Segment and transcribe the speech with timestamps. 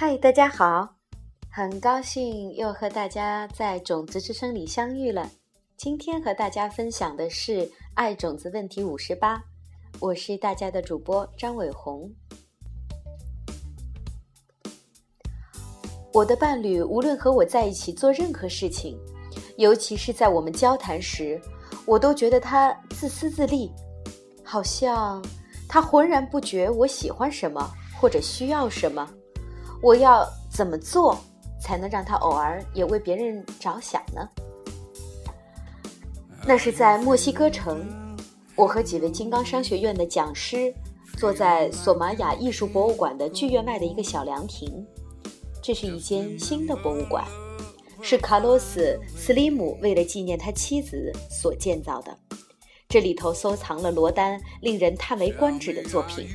[0.00, 0.88] 嗨，大家好，
[1.50, 5.28] 很高兴又和大家在种子之声里相遇了。
[5.76, 9.42] 今天和大家分享的是爱种子问题五十八，
[9.98, 12.08] 我是大家的主播张伟红。
[16.12, 18.96] 我的伴侣无论和我在一起做任何事情，
[19.56, 21.42] 尤其是在我们交谈时，
[21.84, 23.68] 我都觉得他自私自利，
[24.44, 25.20] 好像
[25.68, 27.68] 他浑然不觉我喜欢什么
[28.00, 29.12] 或者需要什么。
[29.80, 31.18] 我要怎么做
[31.60, 34.28] 才能让他偶尔也为别人着想呢？
[36.46, 37.86] 那是在墨西哥城，
[38.56, 40.72] 我和几位金刚商学院的讲师
[41.16, 44.86] 坐在索玛雅艺术博物馆的剧院外的一个小凉亭。
[45.62, 47.24] 这是一间新的博物馆，
[48.00, 52.16] 是卡洛斯·斯里姆为了纪念他妻子所建造的。
[52.88, 56.26] 这里头收藏了罗丹令人叹为观止的作品。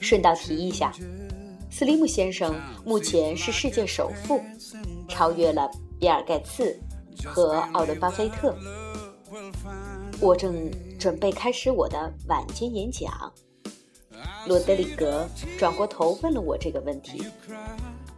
[0.00, 0.92] 顺道提一下，
[1.70, 2.54] 斯利姆先生
[2.84, 4.42] 目前是世界首富，
[5.08, 6.78] 超越了比尔·盖茨
[7.24, 8.54] 和奥伦·巴菲特。
[10.20, 13.32] 我正准备开始我的晚间演讲，
[14.46, 15.26] 罗德里格
[15.56, 17.24] 转过头问了我这个问题。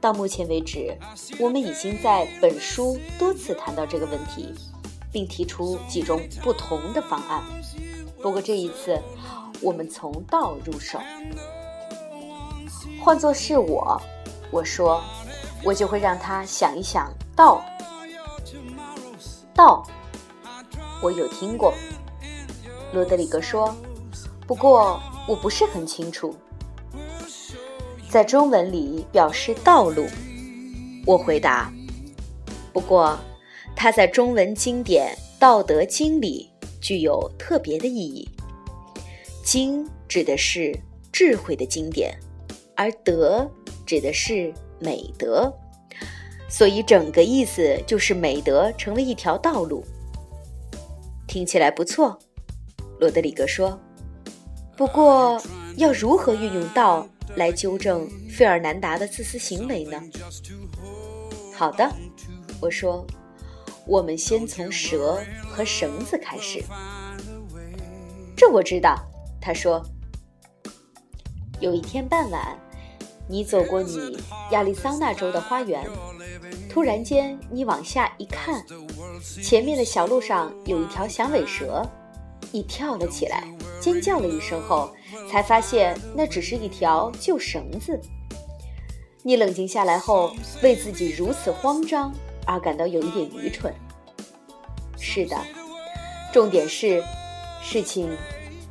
[0.00, 0.96] 到目前为止，
[1.40, 4.54] 我们已经在本书多次谈到这个问题，
[5.10, 7.42] 并提出几种不同的方案。
[8.20, 9.00] 不过这一次，
[9.62, 11.00] 我们从道入手。
[13.00, 14.00] 换作是我，
[14.50, 15.02] 我说，
[15.64, 17.62] 我就会让他想一想道。
[19.54, 19.84] 道，
[21.02, 21.72] 我有听过。
[22.92, 23.74] 罗德里格说，
[24.46, 26.34] 不过我不是很清楚。
[28.08, 30.06] 在中文里表示道路，
[31.04, 31.70] 我回答。
[32.72, 33.18] 不过，
[33.76, 36.48] 它在中文经典《道德经》里
[36.80, 38.28] 具有特别的意义。
[39.44, 40.78] 经指的是
[41.12, 42.18] 智慧的经典，
[42.78, 43.50] 而德
[43.84, 45.52] 指的是美德，
[46.48, 49.84] 所以整个意思就是美德成为一条道路。
[51.26, 52.16] 听起来不错，
[53.00, 53.76] 罗德里格说。
[54.76, 55.42] 不过，
[55.76, 57.04] 要如何运用道？
[57.34, 60.00] 来纠正费尔南达的自私行为呢？
[61.52, 61.92] 好的，
[62.60, 63.04] 我说，
[63.86, 66.62] 我们先从蛇和绳子开始。
[68.36, 68.96] 这我知道，
[69.40, 69.84] 他说。
[71.60, 72.56] 有一天傍晚，
[73.28, 74.16] 你走过你
[74.50, 75.84] 亚利桑那州的花园，
[76.68, 78.64] 突然间你往下一看，
[79.42, 81.86] 前面的小路上有一条响尾蛇，
[82.50, 83.44] 你跳了起来。
[83.80, 84.92] 尖叫了一声后，
[85.30, 88.00] 才发现那只是一条旧绳子。
[89.22, 92.12] 你冷静下来后，为自己如此慌张
[92.44, 93.72] 而感到有一点愚蠢。
[94.98, 95.36] 是的，
[96.32, 97.02] 重点是，
[97.62, 98.10] 事情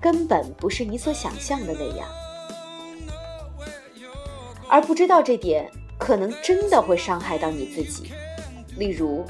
[0.00, 2.06] 根本不是你所想象的那样。
[4.72, 8.10] 而不知道这点，可能真的会伤害到你自己。
[8.78, 9.22] 例如，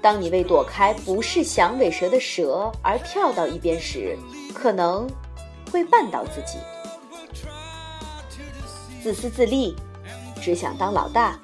[0.00, 4.16] 当你为躲开不是响尾蛇的蛇而跳到一边时，
[4.54, 5.06] 可能
[5.70, 6.56] 会绊倒自己，
[9.02, 9.76] 自私自利，
[10.40, 11.38] 只想当老大，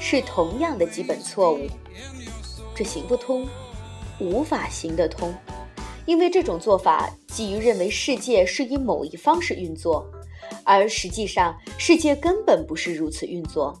[0.00, 1.66] 是同样的基本错误。
[2.74, 3.46] 这行不通，
[4.18, 5.34] 无法行得通，
[6.06, 10.10] 因为这种做法基于认为世界是以某一方式运作，
[10.64, 13.78] 而实际上世界根本不是如此运作。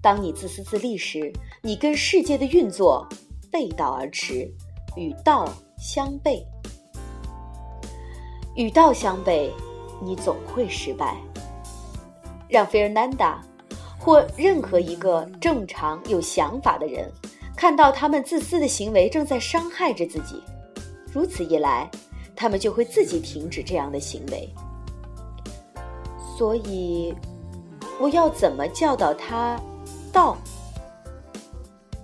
[0.00, 3.06] 当你自私自利时，你跟世界的运作
[3.50, 4.48] 背道而驰，
[4.96, 5.48] 与道
[5.78, 6.42] 相悖。
[8.54, 9.50] 与道相悖，
[10.02, 11.16] 你总会失败。
[12.48, 13.44] 让费尔南达
[13.98, 17.12] 或任何一个正常有想法的人
[17.56, 20.42] 看到他们自私的行为正在伤害着自己，
[21.12, 21.90] 如此一来，
[22.34, 24.48] 他们就会自己停止这样的行为。
[26.38, 27.12] 所以，
[27.98, 29.60] 我要怎么教导他
[30.12, 30.36] 道？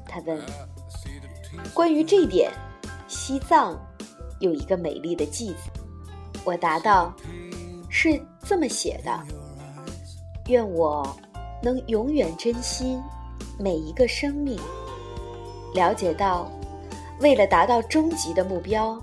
[0.09, 0.37] 他问。
[1.73, 2.51] 关于这点，
[3.07, 3.81] 西藏
[4.41, 5.71] 有一个美丽的句子。
[6.43, 7.15] 我答道
[7.89, 9.21] ：“是这么写的，
[10.49, 11.07] 愿我
[11.63, 13.01] 能永远珍惜
[13.57, 14.59] 每一个生命，
[15.75, 16.51] 了解到，
[17.21, 19.01] 为了达到终极的目标，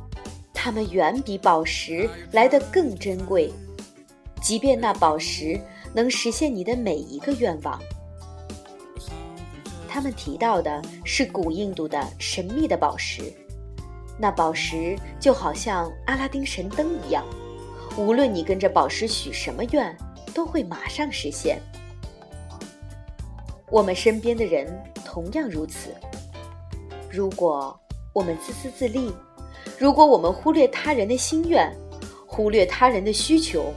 [0.53, 3.49] 它们远比宝石来得更珍贵，
[4.41, 5.59] 即便那宝石
[5.93, 7.79] 能实现你的每一个愿望。”
[9.87, 13.21] 他们提到的是古印度的神秘的宝石。
[14.17, 17.25] 那宝石就好像阿拉丁神灯一样，
[17.97, 19.97] 无论你跟着宝石许什么愿，
[20.33, 21.59] 都会马上实现。
[23.69, 24.67] 我们身边的人
[25.03, 25.89] 同样如此。
[27.09, 27.77] 如果
[28.13, 29.11] 我们自私自利，
[29.79, 31.73] 如果我们忽略他人的心愿，
[32.27, 33.73] 忽略他人的需求，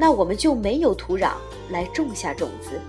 [0.00, 1.32] 那我们就没有土壤
[1.70, 2.80] 来种下种子，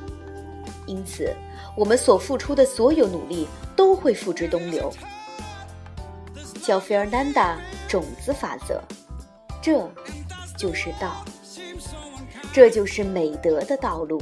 [0.85, 1.35] 因此，
[1.75, 4.94] 我们所付出的所有努力都会付之东流。
[6.61, 7.57] 叫菲尔南达
[7.88, 8.79] 种子法则，
[9.59, 9.89] 这
[10.56, 11.25] 就是道，
[12.53, 14.21] 这就是美德的道路。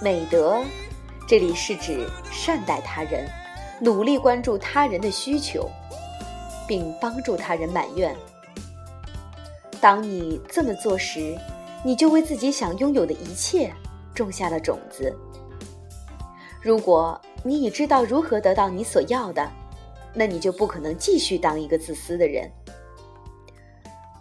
[0.00, 0.62] 美德，
[1.28, 3.28] 这里是指善待他人，
[3.80, 5.68] 努力关注他人的需求，
[6.66, 8.16] 并帮助他人满愿。
[9.84, 11.38] 当你这么做时，
[11.84, 13.70] 你就为自己想拥有的一切
[14.14, 15.14] 种下了种子。
[16.62, 19.46] 如果你已知道如何得到你所要的，
[20.14, 22.50] 那你就不可能继续当一个自私的人。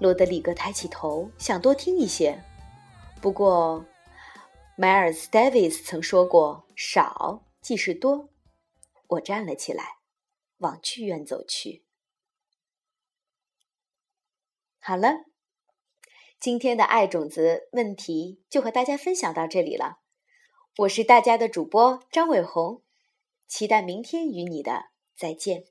[0.02, 2.38] 罗德里格抬起头，想多听一些。
[3.22, 3.86] 不过，
[4.76, 8.28] 迈尔斯·戴维斯曾说过：“少即是多。”
[9.08, 10.00] 我站了起来，
[10.58, 11.86] 往剧院走去。
[14.82, 15.33] 好了。
[16.44, 20.00] 今天的爱种子问题就和大家分享到这里了，
[20.80, 22.82] 我是大家的主播张伟红，
[23.48, 24.88] 期待明天与你的
[25.18, 25.64] 再见。